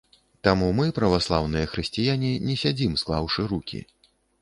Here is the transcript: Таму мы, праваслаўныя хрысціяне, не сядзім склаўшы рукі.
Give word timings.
Таму 0.45 0.69
мы, 0.79 0.85
праваслаўныя 0.99 1.69
хрысціяне, 1.75 2.33
не 2.49 2.59
сядзім 2.65 2.99
склаўшы 3.05 3.51
рукі. 3.57 3.89